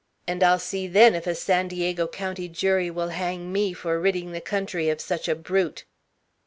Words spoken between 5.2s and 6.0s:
a brute!"